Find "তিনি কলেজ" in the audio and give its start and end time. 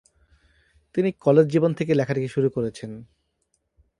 0.95-1.45